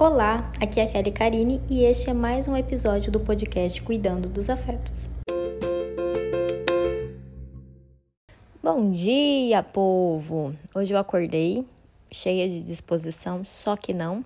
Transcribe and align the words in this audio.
Olá, 0.00 0.48
aqui 0.60 0.78
é 0.78 0.84
a 0.84 0.92
Kelly 0.92 1.10
Karine 1.10 1.60
e 1.68 1.82
este 1.82 2.08
é 2.08 2.14
mais 2.14 2.46
um 2.46 2.56
episódio 2.56 3.10
do 3.10 3.18
podcast 3.18 3.82
Cuidando 3.82 4.28
dos 4.28 4.48
Afetos. 4.48 5.10
Bom 8.62 8.92
dia, 8.92 9.60
povo! 9.60 10.54
Hoje 10.72 10.94
eu 10.94 10.98
acordei 10.98 11.66
cheia 12.12 12.48
de 12.48 12.62
disposição, 12.62 13.44
só 13.44 13.76
que 13.76 13.92
não. 13.92 14.24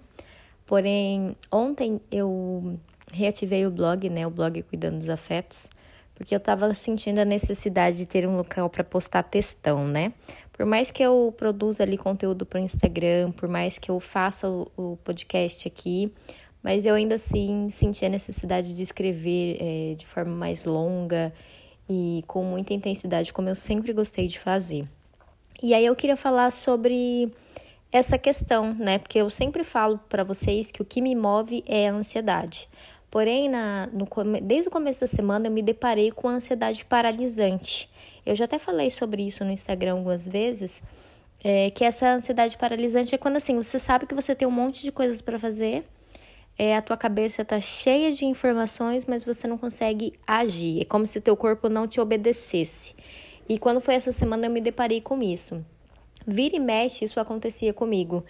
Porém, 0.66 1.34
ontem 1.50 2.02
eu 2.10 2.78
reativei 3.10 3.66
o 3.66 3.70
blog, 3.70 4.10
né, 4.10 4.26
o 4.26 4.30
blog 4.30 4.62
Cuidando 4.64 4.98
dos 4.98 5.08
Afetos, 5.08 5.70
porque 6.14 6.34
eu 6.34 6.40
tava 6.40 6.74
sentindo 6.74 7.20
a 7.20 7.24
necessidade 7.24 7.96
de 7.96 8.04
ter 8.04 8.28
um 8.28 8.36
local 8.36 8.68
para 8.68 8.84
postar 8.84 9.22
textão, 9.22 9.88
né? 9.88 10.12
Por 10.52 10.66
mais 10.66 10.90
que 10.90 11.02
eu 11.02 11.34
produza 11.36 11.82
ali 11.82 11.96
conteúdo 11.96 12.44
para 12.44 12.60
o 12.60 12.62
Instagram, 12.62 13.32
por 13.32 13.48
mais 13.48 13.78
que 13.78 13.90
eu 13.90 13.98
faça 13.98 14.48
o, 14.48 14.70
o, 14.76 14.96
podcast 14.98 15.66
aqui, 15.66 16.12
mas 16.62 16.84
eu 16.84 16.94
ainda 16.94 17.14
assim 17.14 17.70
senti 17.70 18.04
a 18.04 18.08
necessidade 18.08 18.76
de 18.76 18.82
escrever 18.82 19.56
é, 19.60 19.94
de 19.94 20.06
forma 20.06 20.34
mais 20.34 20.64
longa 20.64 21.32
e 21.88 22.22
com 22.26 22.44
muita 22.44 22.74
intensidade, 22.74 23.32
como 23.32 23.48
eu 23.48 23.54
sempre 23.54 23.92
gostei 23.92 24.28
de 24.28 24.38
fazer. 24.38 24.86
E 25.62 25.74
aí 25.74 25.86
eu 25.86 25.96
queria 25.96 26.16
falar 26.16 26.50
sobre 26.50 27.30
essa 27.90 28.18
questão, 28.18 28.74
né? 28.74 28.98
Porque 28.98 29.18
eu 29.18 29.30
sempre 29.30 29.62
falo 29.64 29.98
para 30.08 30.24
vocês 30.24 30.70
que 30.70 30.82
o 30.82 30.84
que 30.84 31.00
me 31.00 31.14
move 31.14 31.62
é 31.66 31.88
a 31.88 31.92
ansiedade. 31.92 32.68
Porém, 33.10 33.48
na, 33.48 33.88
no, 33.92 34.08
desde 34.40 34.68
o 34.68 34.70
começo 34.70 35.00
da 35.00 35.06
semana 35.06 35.46
eu 35.46 35.52
me 35.52 35.62
deparei 35.62 36.10
com 36.10 36.28
a 36.28 36.32
ansiedade 36.32 36.84
paralisante. 36.84 37.90
Eu 38.24 38.34
já 38.34 38.44
até 38.44 38.58
falei 38.58 38.90
sobre 38.90 39.26
isso 39.26 39.44
no 39.44 39.50
Instagram 39.50 39.92
algumas 39.92 40.28
vezes, 40.28 40.82
é, 41.42 41.70
que 41.70 41.84
essa 41.84 42.14
ansiedade 42.14 42.56
paralisante 42.56 43.14
é 43.14 43.18
quando 43.18 43.36
assim, 43.36 43.56
você 43.56 43.78
sabe 43.78 44.06
que 44.06 44.14
você 44.14 44.34
tem 44.34 44.46
um 44.46 44.52
monte 44.52 44.82
de 44.82 44.92
coisas 44.92 45.20
para 45.20 45.38
fazer, 45.38 45.84
é, 46.58 46.76
a 46.76 46.82
tua 46.82 46.96
cabeça 46.96 47.44
tá 47.44 47.60
cheia 47.60 48.12
de 48.12 48.24
informações, 48.24 49.06
mas 49.06 49.24
você 49.24 49.48
não 49.48 49.56
consegue 49.56 50.12
agir. 50.26 50.82
É 50.82 50.84
como 50.84 51.06
se 51.06 51.20
teu 51.20 51.36
corpo 51.36 51.68
não 51.68 51.88
te 51.88 52.00
obedecesse. 52.00 52.94
E 53.48 53.58
quando 53.58 53.80
foi 53.80 53.94
essa 53.94 54.12
semana 54.12 54.46
eu 54.46 54.50
me 54.50 54.60
deparei 54.60 55.00
com 55.00 55.22
isso. 55.22 55.64
Vira 56.26 56.56
e 56.56 56.60
mexe, 56.60 57.04
isso 57.04 57.18
acontecia 57.18 57.72
comigo. 57.72 58.24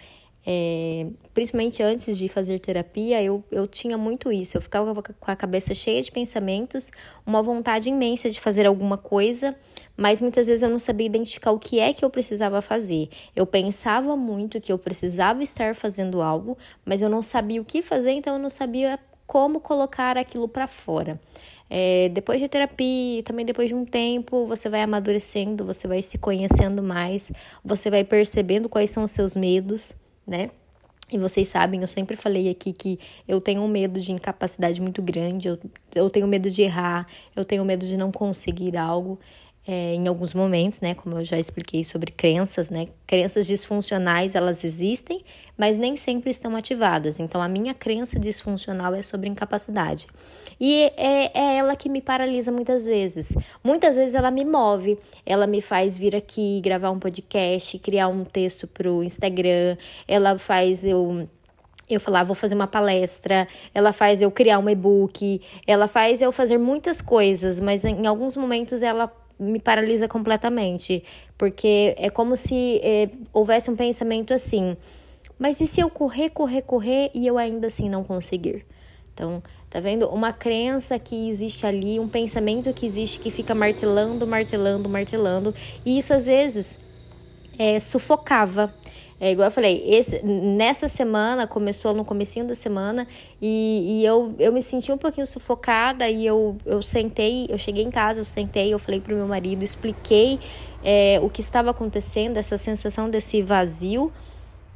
É, 0.44 1.06
principalmente 1.32 1.82
antes 1.82 2.18
de 2.18 2.28
fazer 2.28 2.58
terapia, 2.58 3.22
eu, 3.22 3.44
eu 3.50 3.66
tinha 3.66 3.96
muito 3.96 4.32
isso. 4.32 4.56
Eu 4.56 4.62
ficava 4.62 4.92
com 5.00 5.30
a 5.30 5.36
cabeça 5.36 5.74
cheia 5.74 6.02
de 6.02 6.10
pensamentos, 6.10 6.90
uma 7.24 7.42
vontade 7.42 7.88
imensa 7.88 8.28
de 8.28 8.40
fazer 8.40 8.66
alguma 8.66 8.98
coisa, 8.98 9.54
mas 9.96 10.20
muitas 10.20 10.48
vezes 10.48 10.62
eu 10.62 10.68
não 10.68 10.80
sabia 10.80 11.06
identificar 11.06 11.52
o 11.52 11.58
que 11.58 11.78
é 11.78 11.92
que 11.92 12.04
eu 12.04 12.10
precisava 12.10 12.60
fazer. 12.60 13.08
Eu 13.36 13.46
pensava 13.46 14.16
muito 14.16 14.60
que 14.60 14.72
eu 14.72 14.78
precisava 14.78 15.42
estar 15.42 15.74
fazendo 15.76 16.20
algo, 16.20 16.58
mas 16.84 17.02
eu 17.02 17.08
não 17.08 17.22
sabia 17.22 17.60
o 17.60 17.64
que 17.64 17.80
fazer, 17.80 18.10
então 18.10 18.34
eu 18.34 18.40
não 18.40 18.50
sabia 18.50 18.98
como 19.26 19.60
colocar 19.60 20.18
aquilo 20.18 20.48
para 20.48 20.66
fora. 20.66 21.20
É, 21.70 22.10
depois 22.10 22.38
de 22.38 22.48
terapia, 22.48 23.22
também 23.22 23.46
depois 23.46 23.68
de 23.68 23.74
um 23.74 23.84
tempo, 23.86 24.46
você 24.46 24.68
vai 24.68 24.82
amadurecendo, 24.82 25.64
você 25.64 25.88
vai 25.88 26.02
se 26.02 26.18
conhecendo 26.18 26.82
mais, 26.82 27.32
você 27.64 27.88
vai 27.88 28.04
percebendo 28.04 28.68
quais 28.68 28.90
são 28.90 29.04
os 29.04 29.10
seus 29.10 29.34
medos 29.34 29.94
né? 30.26 30.50
E 31.12 31.18
vocês 31.18 31.48
sabem, 31.48 31.82
eu 31.82 31.86
sempre 31.86 32.16
falei 32.16 32.48
aqui 32.48 32.72
que 32.72 32.98
eu 33.28 33.38
tenho 33.38 33.60
um 33.60 33.68
medo 33.68 34.00
de 34.00 34.12
incapacidade 34.12 34.80
muito 34.80 35.02
grande, 35.02 35.46
eu, 35.46 35.58
eu 35.94 36.08
tenho 36.08 36.26
medo 36.26 36.48
de 36.48 36.62
errar, 36.62 37.06
eu 37.36 37.44
tenho 37.44 37.62
medo 37.66 37.86
de 37.86 37.98
não 37.98 38.10
conseguir 38.10 38.78
algo 38.78 39.18
é, 39.66 39.94
em 39.94 40.08
alguns 40.08 40.34
momentos, 40.34 40.80
né? 40.80 40.94
Como 40.94 41.18
eu 41.18 41.24
já 41.24 41.38
expliquei 41.38 41.84
sobre 41.84 42.10
crenças, 42.10 42.68
né? 42.68 42.88
Crenças 43.06 43.46
disfuncionais, 43.46 44.34
elas 44.34 44.64
existem, 44.64 45.24
mas 45.56 45.78
nem 45.78 45.96
sempre 45.96 46.30
estão 46.30 46.56
ativadas. 46.56 47.20
Então, 47.20 47.40
a 47.40 47.48
minha 47.48 47.72
crença 47.72 48.18
disfuncional 48.18 48.94
é 48.94 49.02
sobre 49.02 49.28
incapacidade. 49.28 50.08
E 50.60 50.90
é, 50.96 51.30
é 51.38 51.56
ela 51.58 51.76
que 51.76 51.88
me 51.88 52.00
paralisa 52.00 52.50
muitas 52.50 52.86
vezes. 52.86 53.36
Muitas 53.62 53.96
vezes 53.96 54.14
ela 54.14 54.30
me 54.30 54.44
move, 54.44 54.98
ela 55.24 55.46
me 55.46 55.60
faz 55.60 55.96
vir 55.96 56.16
aqui, 56.16 56.60
gravar 56.60 56.90
um 56.90 56.98
podcast, 56.98 57.78
criar 57.78 58.08
um 58.08 58.24
texto 58.24 58.66
pro 58.66 59.02
Instagram, 59.02 59.76
ela 60.08 60.38
faz 60.38 60.84
eu 60.84 61.28
eu 61.90 62.00
falar, 62.00 62.24
vou 62.24 62.34
fazer 62.34 62.54
uma 62.54 62.66
palestra, 62.66 63.46
ela 63.74 63.92
faz 63.92 64.22
eu 64.22 64.30
criar 64.30 64.58
um 64.58 64.68
e-book, 64.68 65.42
ela 65.66 65.86
faz 65.86 66.22
eu 66.22 66.32
fazer 66.32 66.56
muitas 66.56 67.02
coisas, 67.02 67.60
mas 67.60 67.84
em 67.84 68.06
alguns 68.06 68.34
momentos 68.34 68.82
ela 68.82 69.12
me 69.42 69.58
paralisa 69.58 70.08
completamente, 70.08 71.02
porque 71.36 71.94
é 71.98 72.08
como 72.08 72.36
se 72.36 72.80
é, 72.82 73.10
houvesse 73.32 73.70
um 73.70 73.76
pensamento 73.76 74.32
assim: 74.32 74.76
mas 75.38 75.60
e 75.60 75.66
se 75.66 75.80
eu 75.80 75.90
correr, 75.90 76.30
correr, 76.30 76.62
correr 76.62 77.10
e 77.12 77.26
eu 77.26 77.36
ainda 77.36 77.66
assim 77.66 77.88
não 77.88 78.04
conseguir? 78.04 78.64
Então, 79.12 79.42
tá 79.68 79.80
vendo? 79.80 80.08
Uma 80.08 80.32
crença 80.32 80.98
que 80.98 81.28
existe 81.28 81.66
ali, 81.66 81.98
um 81.98 82.08
pensamento 82.08 82.72
que 82.72 82.86
existe 82.86 83.20
que 83.20 83.30
fica 83.30 83.54
martelando, 83.54 84.26
martelando, 84.26 84.88
martelando, 84.88 85.54
e 85.84 85.98
isso 85.98 86.14
às 86.14 86.26
vezes 86.26 86.78
é, 87.58 87.80
sufocava 87.80 88.72
é 89.22 89.30
igual 89.30 89.46
eu 89.46 89.52
falei, 89.52 89.84
esse, 89.86 90.20
nessa 90.26 90.88
semana, 90.88 91.46
começou 91.46 91.94
no 91.94 92.04
comecinho 92.04 92.44
da 92.44 92.56
semana, 92.56 93.06
e, 93.40 94.00
e 94.00 94.04
eu, 94.04 94.34
eu 94.36 94.52
me 94.52 94.60
senti 94.60 94.90
um 94.90 94.98
pouquinho 94.98 95.28
sufocada, 95.28 96.10
e 96.10 96.26
eu, 96.26 96.56
eu 96.66 96.82
sentei, 96.82 97.46
eu 97.48 97.56
cheguei 97.56 97.84
em 97.84 97.90
casa, 97.90 98.20
eu 98.20 98.24
sentei, 98.24 98.74
eu 98.74 98.80
falei 98.80 99.00
pro 99.00 99.14
meu 99.14 99.28
marido, 99.28 99.62
expliquei 99.62 100.40
é, 100.82 101.20
o 101.22 101.30
que 101.30 101.40
estava 101.40 101.70
acontecendo, 101.70 102.36
essa 102.36 102.58
sensação 102.58 103.08
desse 103.08 103.40
vazio, 103.42 104.12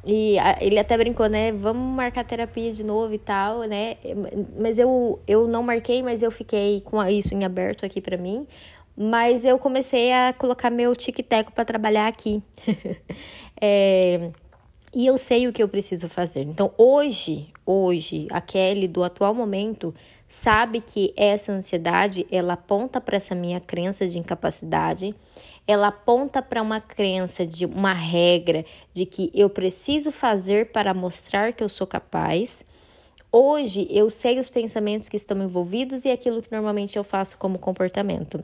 e 0.05 0.37
ele 0.61 0.79
até 0.79 0.97
brincou, 0.97 1.27
né? 1.27 1.51
Vamos 1.51 1.93
marcar 1.93 2.23
terapia 2.23 2.71
de 2.71 2.85
novo 2.85 3.13
e 3.13 3.17
tal, 3.17 3.63
né? 3.63 3.97
Mas 4.57 4.79
eu, 4.79 5.19
eu 5.27 5.45
não 5.45 5.61
marquei, 5.61 6.01
mas 6.01 6.23
eu 6.23 6.31
fiquei 6.31 6.79
com 6.79 7.03
isso 7.03 7.33
em 7.33 7.43
aberto 7.43 7.85
aqui 7.85 7.99
para 7.99 8.15
mim. 8.15 8.47
Mas 8.95 9.43
eu 9.45 9.59
comecei 9.59 10.11
a 10.11 10.33
colocar 10.33 10.71
meu 10.71 10.95
tic-tac 10.95 11.51
para 11.51 11.65
trabalhar 11.65 12.07
aqui. 12.07 12.41
é, 13.61 14.31
e 14.93 15.05
eu 15.05 15.17
sei 15.17 15.47
o 15.47 15.53
que 15.53 15.61
eu 15.61 15.67
preciso 15.67 16.07
fazer. 16.07 16.41
Então, 16.41 16.71
hoje, 16.77 17.47
hoje, 17.65 18.27
a 18.31 18.41
Kelly 18.41 18.87
do 18.87 19.03
atual 19.03 19.33
momento 19.33 19.93
sabe 20.27 20.81
que 20.81 21.13
essa 21.15 21.51
ansiedade, 21.51 22.25
ela 22.31 22.53
aponta 22.53 22.99
para 22.99 23.17
essa 23.17 23.35
minha 23.35 23.59
crença 23.59 24.07
de 24.07 24.17
incapacidade, 24.17 25.15
ela 25.67 25.87
aponta 25.87 26.41
para 26.41 26.61
uma 26.61 26.79
crença 26.79 27.45
de 27.45 27.65
uma 27.65 27.93
regra 27.93 28.65
de 28.93 29.05
que 29.05 29.29
eu 29.33 29.49
preciso 29.49 30.11
fazer 30.11 30.71
para 30.71 30.93
mostrar 30.93 31.51
que 31.53 31.63
eu 31.63 31.69
sou 31.69 31.85
capaz. 31.85 32.63
Hoje 33.31 33.85
eu 33.91 34.09
sei 34.09 34.39
os 34.39 34.49
pensamentos 34.49 35.09
que 35.09 35.17
estão 35.17 35.43
envolvidos 35.43 36.05
e 36.05 36.09
aquilo 36.09 36.41
que 36.41 36.51
normalmente 36.51 36.97
eu 36.97 37.03
faço 37.03 37.37
como 37.37 37.59
comportamento. 37.59 38.43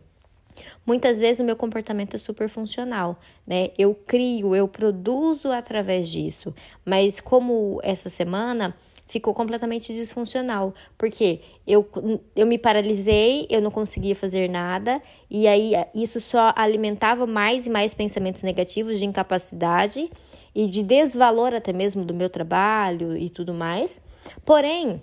Muitas 0.85 1.19
vezes 1.19 1.39
o 1.39 1.43
meu 1.43 1.55
comportamento 1.55 2.15
é 2.15 2.19
super 2.19 2.49
funcional, 2.49 3.19
né? 3.45 3.69
Eu 3.77 3.95
crio, 3.95 4.55
eu 4.55 4.67
produzo 4.67 5.51
através 5.51 6.09
disso, 6.09 6.53
mas 6.85 7.19
como 7.19 7.79
essa 7.83 8.09
semana 8.09 8.75
ficou 9.07 9.33
completamente 9.33 9.93
disfuncional, 9.93 10.73
porque 10.97 11.41
eu, 11.67 11.87
eu 12.35 12.47
me 12.47 12.57
paralisei, 12.57 13.45
eu 13.49 13.61
não 13.61 13.69
conseguia 13.69 14.15
fazer 14.15 14.49
nada, 14.49 15.01
e 15.29 15.47
aí 15.47 15.73
isso 15.93 16.19
só 16.19 16.51
alimentava 16.55 17.27
mais 17.27 17.67
e 17.67 17.69
mais 17.69 17.93
pensamentos 17.93 18.41
negativos 18.41 18.97
de 18.97 19.05
incapacidade 19.05 20.09
e 20.55 20.67
de 20.67 20.81
desvalor 20.81 21.53
até 21.53 21.71
mesmo 21.71 22.03
do 22.03 22.13
meu 22.13 22.29
trabalho 22.29 23.15
e 23.15 23.29
tudo 23.29 23.53
mais. 23.53 24.01
Porém, 24.45 25.01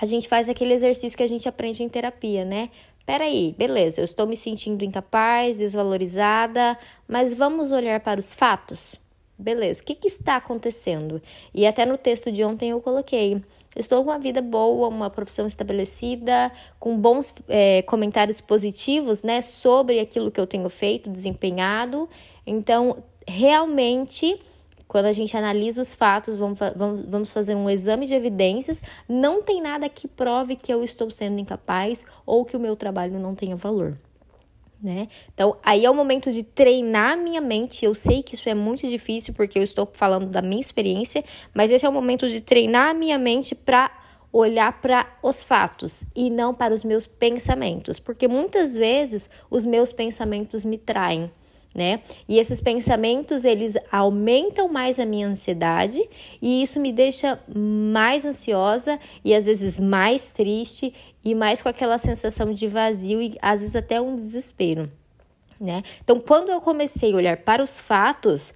a 0.00 0.06
gente 0.06 0.28
faz 0.28 0.48
aquele 0.48 0.74
exercício 0.74 1.16
que 1.16 1.24
a 1.24 1.28
gente 1.28 1.48
aprende 1.48 1.82
em 1.82 1.88
terapia, 1.88 2.44
né? 2.44 2.70
Peraí, 3.08 3.54
beleza, 3.56 4.02
eu 4.02 4.04
estou 4.04 4.26
me 4.26 4.36
sentindo 4.36 4.84
incapaz, 4.84 5.56
desvalorizada, 5.56 6.78
mas 7.08 7.32
vamos 7.32 7.72
olhar 7.72 8.00
para 8.00 8.20
os 8.20 8.34
fatos? 8.34 8.96
Beleza, 9.38 9.80
o 9.80 9.84
que, 9.86 9.94
que 9.94 10.08
está 10.08 10.36
acontecendo? 10.36 11.22
E 11.54 11.66
até 11.66 11.86
no 11.86 11.96
texto 11.96 12.30
de 12.30 12.44
ontem 12.44 12.68
eu 12.68 12.82
coloquei: 12.82 13.40
estou 13.74 14.04
com 14.04 14.10
uma 14.10 14.18
vida 14.18 14.42
boa, 14.42 14.88
uma 14.88 15.08
profissão 15.08 15.46
estabelecida, 15.46 16.52
com 16.78 16.98
bons 16.98 17.34
é, 17.48 17.80
comentários 17.80 18.42
positivos, 18.42 19.22
né, 19.22 19.40
sobre 19.40 20.00
aquilo 20.00 20.30
que 20.30 20.38
eu 20.38 20.46
tenho 20.46 20.68
feito, 20.68 21.08
desempenhado. 21.08 22.10
Então, 22.46 23.02
realmente 23.26 24.38
quando 24.88 25.04
a 25.04 25.12
gente 25.12 25.36
analisa 25.36 25.82
os 25.82 25.94
fatos, 25.94 26.34
vamos, 26.34 26.58
vamos, 27.06 27.30
fazer 27.30 27.54
um 27.54 27.68
exame 27.68 28.06
de 28.06 28.14
evidências, 28.14 28.82
não 29.06 29.42
tem 29.42 29.60
nada 29.60 29.86
que 29.88 30.08
prove 30.08 30.56
que 30.56 30.72
eu 30.72 30.82
estou 30.82 31.10
sendo 31.10 31.38
incapaz 31.38 32.06
ou 32.24 32.44
que 32.44 32.56
o 32.56 32.60
meu 32.60 32.74
trabalho 32.74 33.18
não 33.18 33.34
tenha 33.34 33.54
valor. 33.54 33.96
Né? 34.82 35.08
Então, 35.34 35.56
aí 35.62 35.84
é 35.84 35.90
o 35.90 35.94
momento 35.94 36.32
de 36.32 36.42
treinar 36.42 37.18
minha 37.18 37.40
mente. 37.40 37.84
Eu 37.84 37.94
sei 37.94 38.22
que 38.22 38.34
isso 38.34 38.48
é 38.48 38.54
muito 38.54 38.86
difícil 38.88 39.34
porque 39.34 39.58
eu 39.58 39.62
estou 39.62 39.88
falando 39.92 40.26
da 40.26 40.40
minha 40.40 40.60
experiência, 40.60 41.24
mas 41.52 41.70
esse 41.70 41.84
é 41.84 41.88
o 41.88 41.92
momento 41.92 42.28
de 42.28 42.40
treinar 42.40 42.94
minha 42.94 43.18
mente 43.18 43.54
para 43.54 43.90
olhar 44.32 44.80
para 44.80 45.06
os 45.22 45.42
fatos 45.42 46.04
e 46.14 46.30
não 46.30 46.54
para 46.54 46.74
os 46.74 46.84
meus 46.84 47.06
pensamentos, 47.06 47.98
porque 47.98 48.28
muitas 48.28 48.76
vezes 48.76 49.28
os 49.50 49.64
meus 49.64 49.92
pensamentos 49.92 50.64
me 50.64 50.76
traem 50.76 51.30
né? 51.78 52.00
E 52.28 52.38
esses 52.38 52.60
pensamentos, 52.60 53.44
eles 53.44 53.76
aumentam 53.90 54.68
mais 54.68 54.98
a 54.98 55.06
minha 55.06 55.28
ansiedade 55.28 56.02
e 56.42 56.60
isso 56.60 56.80
me 56.80 56.92
deixa 56.92 57.38
mais 57.54 58.24
ansiosa 58.24 58.98
e 59.24 59.32
às 59.32 59.46
vezes 59.46 59.78
mais 59.78 60.28
triste 60.28 60.92
e 61.24 61.36
mais 61.36 61.62
com 61.62 61.68
aquela 61.68 61.96
sensação 61.96 62.52
de 62.52 62.66
vazio 62.66 63.22
e 63.22 63.38
às 63.40 63.60
vezes 63.60 63.76
até 63.76 64.00
um 64.00 64.16
desespero, 64.16 64.90
né? 65.60 65.84
Então, 66.02 66.18
quando 66.18 66.50
eu 66.50 66.60
comecei 66.60 67.12
a 67.12 67.16
olhar 67.16 67.36
para 67.36 67.62
os 67.62 67.78
fatos, 67.78 68.52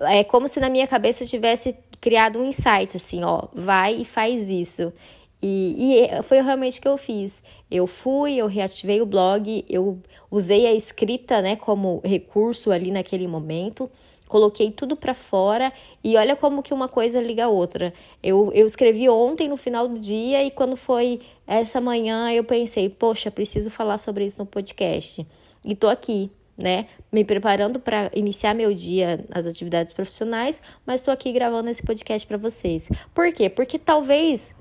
é 0.00 0.24
como 0.24 0.48
se 0.48 0.58
na 0.58 0.68
minha 0.68 0.88
cabeça 0.88 1.24
tivesse 1.24 1.76
criado 2.00 2.40
um 2.40 2.44
insight 2.44 2.96
assim, 2.96 3.22
ó, 3.22 3.44
vai 3.54 3.94
e 3.94 4.04
faz 4.04 4.50
isso. 4.50 4.92
E, 5.40 6.00
e, 6.00 6.22
foi 6.22 6.40
realmente 6.40 6.78
o 6.78 6.82
que 6.82 6.88
eu 6.88 6.98
fiz. 6.98 7.42
Eu 7.70 7.86
fui, 7.86 8.34
eu 8.34 8.46
reativei 8.46 9.00
o 9.00 9.06
blog, 9.06 9.64
eu 9.68 10.00
usei 10.30 10.66
a 10.66 10.74
escrita, 10.74 11.40
né, 11.40 11.54
como 11.54 12.00
recurso 12.04 12.72
ali 12.72 12.90
naquele 12.90 13.28
momento, 13.28 13.88
coloquei 14.26 14.70
tudo 14.70 14.96
para 14.96 15.14
fora 15.14 15.72
e 16.02 16.16
olha 16.16 16.36
como 16.36 16.62
que 16.62 16.74
uma 16.74 16.88
coisa 16.88 17.20
liga 17.20 17.44
a 17.44 17.48
outra. 17.48 17.94
Eu, 18.22 18.52
eu 18.52 18.66
escrevi 18.66 19.08
ontem 19.08 19.48
no 19.48 19.56
final 19.56 19.88
do 19.88 19.98
dia 19.98 20.44
e 20.44 20.50
quando 20.50 20.76
foi 20.76 21.20
essa 21.46 21.80
manhã 21.80 22.30
eu 22.32 22.44
pensei, 22.44 22.88
poxa, 22.88 23.30
preciso 23.30 23.70
falar 23.70 23.98
sobre 23.98 24.26
isso 24.26 24.40
no 24.40 24.46
podcast. 24.46 25.26
E 25.64 25.74
tô 25.74 25.88
aqui, 25.88 26.30
né, 26.56 26.86
me 27.12 27.24
preparando 27.24 27.78
para 27.78 28.10
iniciar 28.12 28.54
meu 28.54 28.74
dia 28.74 29.24
nas 29.28 29.46
atividades 29.46 29.92
profissionais, 29.92 30.60
mas 30.84 31.00
estou 31.00 31.14
aqui 31.14 31.32
gravando 31.32 31.70
esse 31.70 31.82
podcast 31.82 32.26
para 32.26 32.36
vocês. 32.36 32.88
Por 33.14 33.32
quê? 33.32 33.48
Porque 33.48 33.78
talvez 33.78 34.54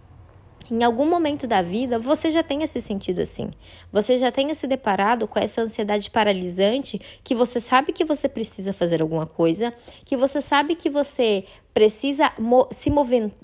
em 0.69 0.83
algum 0.83 1.05
momento 1.05 1.47
da 1.47 1.61
vida 1.61 1.97
você 1.97 2.31
já 2.31 2.43
tenha 2.43 2.67
se 2.67 2.81
sentido 2.81 3.21
assim. 3.21 3.49
Você 3.91 4.17
já 4.17 4.31
tenha 4.31 4.53
se 4.53 4.67
deparado 4.67 5.27
com 5.27 5.39
essa 5.39 5.61
ansiedade 5.61 6.09
paralisante 6.11 6.99
que 7.23 7.33
você 7.33 7.59
sabe 7.59 7.93
que 7.93 8.05
você 8.05 8.27
precisa 8.27 8.73
fazer 8.73 9.01
alguma 9.01 9.25
coisa, 9.25 9.73
que 10.05 10.17
você 10.17 10.41
sabe 10.41 10.75
que 10.75 10.89
você 10.89 11.45
precisa 11.73 12.31
se 12.71 12.91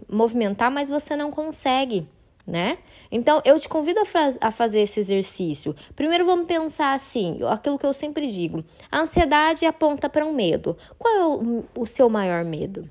movimentar, 0.10 0.72
mas 0.72 0.90
você 0.90 1.16
não 1.16 1.31
consegue. 1.31 2.08
Né? 2.46 2.78
Então, 3.10 3.42
eu 3.46 3.58
te 3.58 3.70
convido 3.70 4.02
a, 4.02 4.48
a 4.48 4.52
fazer 4.52 4.81
esse 4.81 5.00
exercício. 5.00 5.74
Primeiro, 5.96 6.25
vamos 6.25 6.46
pensar 6.46 6.94
assim: 6.94 7.40
aquilo 7.48 7.80
que 7.80 7.86
eu 7.86 7.94
sempre 7.94 8.30
digo. 8.30 8.66
A 8.92 9.00
ansiedade 9.00 9.66
aponta 9.66 10.10
para 10.10 10.25
um 10.25 10.34
medo. 10.34 10.78
Qual 11.00 11.16
é 11.16 11.25
o, 11.25 11.64
o 11.74 11.86
seu 11.86 12.10
maior 12.10 12.44
medo? 12.44 12.90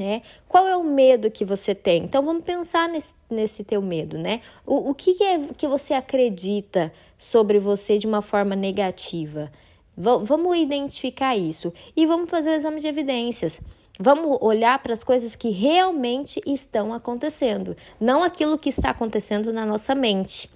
Né? 0.00 0.22
Qual 0.48 0.66
é 0.66 0.74
o 0.74 0.82
medo 0.82 1.30
que 1.30 1.44
você 1.44 1.74
tem? 1.74 2.04
Então 2.04 2.24
vamos 2.24 2.42
pensar 2.42 2.88
nesse, 2.88 3.12
nesse 3.28 3.62
teu 3.62 3.82
medo, 3.82 4.16
né? 4.16 4.40
O, 4.64 4.90
o 4.90 4.94
que 4.94 5.22
é 5.22 5.38
que 5.54 5.68
você 5.68 5.92
acredita 5.92 6.90
sobre 7.18 7.58
você 7.58 7.98
de 7.98 8.06
uma 8.06 8.22
forma 8.22 8.56
negativa? 8.56 9.52
V 9.94 10.24
vamos 10.24 10.56
identificar 10.56 11.36
isso 11.36 11.70
e 11.94 12.06
vamos 12.06 12.30
fazer 12.30 12.48
o 12.48 12.54
exame 12.54 12.80
de 12.80 12.86
evidências. 12.86 13.60
Vamos 13.98 14.38
olhar 14.40 14.82
para 14.82 14.94
as 14.94 15.04
coisas 15.04 15.36
que 15.36 15.50
realmente 15.50 16.40
estão 16.46 16.94
acontecendo, 16.94 17.76
não 18.00 18.22
aquilo 18.22 18.56
que 18.56 18.70
está 18.70 18.88
acontecendo 18.88 19.52
na 19.52 19.66
nossa 19.66 19.94
mente. 19.94 20.48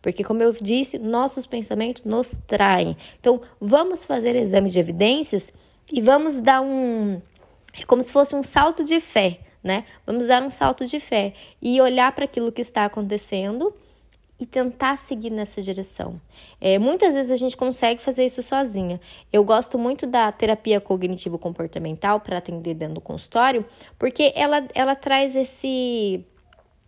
Porque, 0.00 0.22
como 0.22 0.44
eu 0.44 0.52
disse, 0.52 0.96
nossos 0.98 1.44
pensamentos 1.44 2.04
nos 2.04 2.40
traem. 2.46 2.96
Então, 3.18 3.40
vamos 3.60 4.04
fazer 4.04 4.36
exame 4.36 4.70
de 4.70 4.78
evidências 4.78 5.52
e 5.92 6.00
vamos 6.00 6.38
dar 6.38 6.60
um, 6.60 7.20
é 7.78 7.84
como 7.84 8.02
se 8.02 8.12
fosse 8.12 8.34
um 8.34 8.42
salto 8.42 8.84
de 8.84 9.00
fé, 9.00 9.40
né? 9.62 9.84
Vamos 10.06 10.26
dar 10.26 10.42
um 10.42 10.50
salto 10.50 10.86
de 10.86 11.00
fé 11.00 11.34
e 11.60 11.80
olhar 11.80 12.12
para 12.12 12.24
aquilo 12.24 12.52
que 12.52 12.60
está 12.60 12.84
acontecendo 12.84 13.74
e 14.38 14.46
tentar 14.46 14.98
seguir 14.98 15.30
nessa 15.30 15.62
direção. 15.62 16.20
É, 16.60 16.76
muitas 16.76 17.14
vezes 17.14 17.30
a 17.30 17.36
gente 17.36 17.56
consegue 17.56 18.02
fazer 18.02 18.26
isso 18.26 18.42
sozinha. 18.42 19.00
Eu 19.32 19.44
gosto 19.44 19.78
muito 19.78 20.04
da 20.04 20.32
terapia 20.32 20.80
cognitivo-comportamental 20.80 22.18
para 22.18 22.38
atender 22.38 22.74
dentro 22.74 22.94
do 22.94 23.00
consultório, 23.00 23.64
porque 23.96 24.32
ela, 24.34 24.66
ela 24.74 24.96
traz 24.96 25.36
esse 25.36 26.26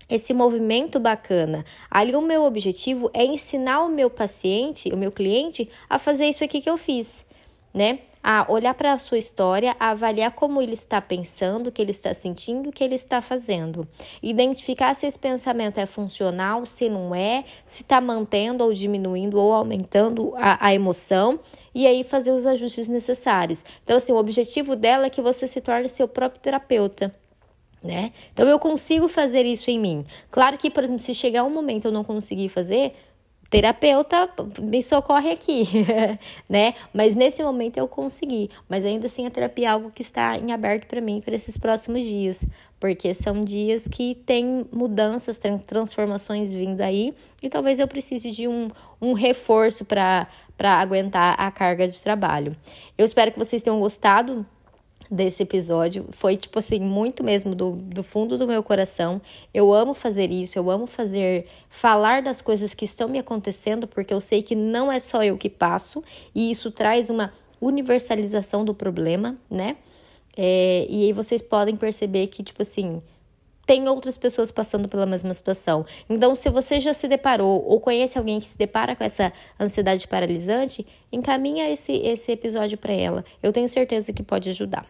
esse 0.09 0.35
movimento 0.35 1.01
bacana. 1.01 1.65
Ali 1.91 2.15
o 2.15 2.21
meu 2.21 2.43
objetivo 2.45 3.11
é 3.15 3.25
ensinar 3.25 3.85
o 3.85 3.89
meu 3.89 4.11
paciente, 4.11 4.91
o 4.93 4.97
meu 4.97 5.11
cliente, 5.11 5.71
a 5.89 5.99
fazer 5.99 6.27
isso 6.27 6.45
aqui 6.45 6.61
que 6.61 6.69
eu 6.69 6.77
fiz, 6.77 7.25
né? 7.73 8.01
A 8.27 8.51
olhar 8.51 8.73
para 8.73 8.95
a 8.95 8.99
sua 8.99 9.19
história, 9.19 9.77
a 9.79 9.91
avaliar 9.91 10.31
como 10.31 10.63
ele 10.63 10.73
está 10.73 10.99
pensando, 10.99 11.67
o 11.67 11.73
que 11.73 11.83
ele 11.83 11.91
está 11.91 12.15
sentindo, 12.15 12.71
o 12.71 12.73
que 12.73 12.83
ele 12.83 12.95
está 12.95 13.21
fazendo. 13.21 13.87
Identificar 14.23 14.95
se 14.95 15.07
esse 15.07 15.19
pensamento 15.19 15.77
é 15.77 15.85
funcional, 15.85 16.65
se 16.65 16.89
não 16.89 17.15
é, 17.15 17.45
se 17.67 17.83
está 17.83 18.01
mantendo 18.01 18.65
ou 18.65 18.73
diminuindo 18.73 19.39
ou 19.39 19.53
aumentando 19.53 20.33
a, 20.37 20.69
a 20.69 20.75
emoção 20.75 21.39
e 21.75 21.87
aí 21.87 22.03
fazer 22.03 22.31
os 22.31 22.47
ajustes 22.47 22.89
necessários. 22.89 23.63
Então, 23.85 23.99
assim, 23.99 24.13
o 24.13 24.17
objetivo 24.17 24.75
dela 24.75 25.05
é 25.05 25.11
que 25.11 25.21
você 25.21 25.47
se 25.47 25.61
torne 25.61 25.91
seu 25.91 26.09
próprio 26.09 26.41
terapeuta. 26.41 27.15
Né? 27.83 28.13
Então 28.33 28.49
eu 28.49 28.59
consigo 28.59 29.07
fazer 29.09 29.45
isso 29.45 29.71
em 29.71 29.79
mim. 29.79 30.07
Claro 30.31 30.57
que, 30.57 30.71
por 30.71 30.83
exemplo, 30.83 31.03
se 31.03 31.15
chegar 31.15 31.45
um 31.45 31.51
momento 31.51 31.85
eu 31.85 31.93
não 31.93 32.03
conseguir 32.03 32.49
fazer, 32.49 32.95
terapeuta 33.55 34.29
me 34.61 34.83
socorre 34.83 35.31
aqui, 35.31 35.69
né? 36.51 36.75
Mas 36.93 37.15
nesse 37.15 37.41
momento 37.41 37.77
eu 37.77 37.87
consegui, 37.87 38.51
mas 38.69 38.85
ainda 38.85 39.07
assim 39.07 39.27
a 39.27 39.31
terapia 39.31 39.69
é 39.69 39.71
algo 39.71 39.93
que 39.93 40.03
está 40.03 40.37
em 40.37 40.51
aberto 40.51 40.89
para 40.89 41.01
mim 41.01 41.21
para 41.25 41.37
esses 41.37 41.57
próximos 41.57 42.03
dias, 42.03 42.45
porque 42.81 43.15
são 43.15 43.45
dias 43.45 43.87
que 43.87 44.17
tem 44.27 44.67
mudanças, 44.73 45.39
tem 45.39 45.57
transformações 45.57 46.53
vindo 46.53 46.81
aí 46.81 47.15
e 47.41 47.49
talvez 47.49 47.79
eu 47.79 47.87
precise 47.87 48.33
de 48.33 48.49
um, 48.49 48.67
um 49.01 49.13
reforço 49.13 49.85
para 49.85 50.27
aguentar 50.59 51.37
a 51.39 51.49
carga 51.53 51.87
de 51.87 52.03
trabalho. 52.03 52.57
Eu 52.99 53.05
espero 53.05 53.31
que 53.31 53.39
vocês 53.39 53.63
tenham 53.63 53.79
gostado 53.79 54.45
desse 55.11 55.43
episódio. 55.43 56.07
Foi, 56.11 56.37
tipo 56.37 56.59
assim, 56.59 56.81
muito 56.81 57.23
mesmo 57.23 57.55
do, 57.55 57.73
do 57.73 58.03
fundo 58.03 58.37
do 58.37 58.47
meu 58.47 58.63
coração. 58.63 59.21
Eu 59.53 59.73
amo 59.73 59.95
fazer 59.95 60.31
isso, 60.31 60.59
eu 60.59 60.71
amo 60.71 60.87
fazer, 60.87 61.47
falar 61.69 62.23
das 62.23 62.41
coisas 62.41 62.75
que 62.75 62.85
estão 62.85 63.09
me 63.09 63.19
acontecendo, 63.19 63.87
porque 63.87 64.13
eu 64.13 64.21
sei 64.21 64.43
que 64.43 64.55
não 64.55 64.91
é 64.91 65.01
só 65.01 65.23
eu 65.23 65.37
que 65.37 65.49
passo, 65.49 66.03
e 66.35 66.51
isso 66.51 66.71
traz 66.71 67.11
uma 67.11 67.33
universalização 67.61 68.65
do 68.65 68.75
problema, 68.75 69.37
né? 69.51 69.77
É, 70.37 70.87
e 70.89 71.05
aí 71.05 71.13
vocês 71.13 71.41
podem 71.41 71.77
perceber 71.77 72.27
que, 72.27 72.43
tipo 72.43 72.63
assim, 72.63 73.01
tem 73.67 73.89
outras 73.89 74.19
pessoas 74.19 74.51
passando 74.51 74.89
pela 74.89 75.07
mesma 75.07 75.33
situação. 75.33 75.87
Então, 76.09 76.35
se 76.35 76.51
você 76.51 76.81
já 76.81 76.93
se 76.93 77.09
deparou 77.09 77.65
ou 77.67 77.81
conhece 77.81 78.19
alguém 78.19 78.39
que 78.39 78.49
se 78.49 78.59
depara 78.59 78.95
com 78.95 79.05
essa 79.05 79.33
ansiedade 79.59 80.07
paralisante, 80.07 80.87
encaminha 81.11 81.71
esse, 81.71 81.93
esse 81.93 82.33
episódio 82.33 82.77
para 82.77 82.93
ela. 82.93 83.25
Eu 83.43 83.53
tenho 83.53 83.69
certeza 83.69 84.13
que 84.13 84.23
pode 84.23 84.51
ajudar. 84.51 84.87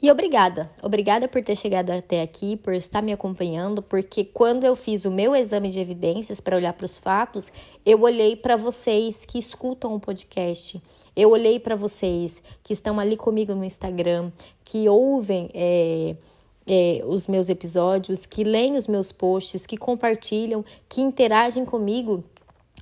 E 0.00 0.12
obrigada, 0.12 0.70
obrigada 0.80 1.26
por 1.26 1.42
ter 1.42 1.56
chegado 1.56 1.90
até 1.90 2.22
aqui, 2.22 2.56
por 2.56 2.72
estar 2.72 3.02
me 3.02 3.12
acompanhando, 3.12 3.82
porque 3.82 4.24
quando 4.24 4.62
eu 4.62 4.76
fiz 4.76 5.04
o 5.04 5.10
meu 5.10 5.34
exame 5.34 5.70
de 5.70 5.80
evidências 5.80 6.40
para 6.40 6.54
olhar 6.54 6.72
para 6.72 6.84
os 6.84 6.98
fatos, 6.98 7.50
eu 7.84 8.00
olhei 8.02 8.36
para 8.36 8.54
vocês 8.54 9.24
que 9.26 9.40
escutam 9.40 9.92
o 9.96 9.98
podcast, 9.98 10.80
eu 11.16 11.30
olhei 11.30 11.58
para 11.58 11.74
vocês 11.74 12.40
que 12.62 12.72
estão 12.72 13.00
ali 13.00 13.16
comigo 13.16 13.56
no 13.56 13.64
Instagram, 13.64 14.30
que 14.62 14.88
ouvem 14.88 15.50
é, 15.52 16.14
é, 16.64 17.02
os 17.04 17.26
meus 17.26 17.48
episódios, 17.48 18.24
que 18.24 18.44
leem 18.44 18.76
os 18.76 18.86
meus 18.86 19.10
posts, 19.10 19.66
que 19.66 19.76
compartilham, 19.76 20.64
que 20.88 21.00
interagem 21.00 21.64
comigo 21.64 22.22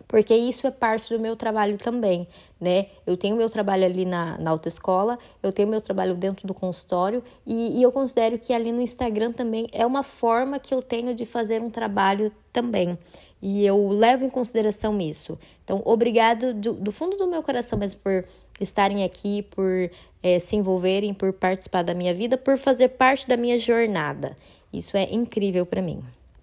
porque 0.09 0.35
isso 0.35 0.67
é 0.67 0.71
parte 0.71 1.13
do 1.13 1.21
meu 1.21 1.37
trabalho 1.37 1.77
também, 1.77 2.29
né? 2.61 2.87
Eu 3.07 3.17
tenho 3.17 3.37
meu 3.37 3.51
trabalho 3.51 3.85
ali 3.85 4.05
na, 4.05 4.39
na 4.39 4.51
autoescola, 4.51 5.19
eu 5.43 5.53
tenho 5.53 5.69
meu 5.69 5.81
trabalho 5.81 6.15
dentro 6.15 6.47
do 6.47 6.55
consultório 6.55 7.23
e, 7.47 7.79
e, 7.79 7.83
eu 7.83 7.91
considero 7.91 8.39
que 8.39 8.53
ali 8.53 8.73
no 8.73 8.81
Instagram 8.81 9.33
também 9.33 9.67
é 9.73 9.85
uma 9.85 10.03
forma 10.03 10.59
que 10.59 10.73
eu 10.73 10.81
tenho 10.81 11.15
de 11.15 11.27
fazer 11.27 11.61
um 11.61 11.71
trabalho 11.71 12.33
também. 12.53 12.99
E 13.43 13.67
eu 13.67 13.89
levo 13.89 14.25
em 14.25 14.31
consideração 14.31 14.99
isso. 15.01 15.39
Então, 15.63 15.83
obrigado 15.85 16.55
do, 16.55 16.73
do 16.73 16.91
fundo 16.91 17.17
do 17.17 17.27
meu 17.27 17.43
coração 17.43 17.79
mesmo 17.79 18.01
por 18.01 18.25
estarem 18.61 19.05
aqui, 19.05 19.43
por 19.43 19.91
é, 20.23 20.39
se 20.39 20.57
envolverem, 20.57 21.13
por 21.13 21.33
participar 21.33 21.83
da 21.83 21.95
minha 21.95 22.15
vida, 22.15 22.39
por 22.39 22.57
fazer 22.57 22.89
parte 22.89 23.29
da 23.29 23.37
minha 23.37 23.59
jornada. 23.59 24.37
Isso 24.73 24.97
é 24.97 25.05
incrível 25.13 25.67
para 25.67 25.83
mim. 25.83 26.03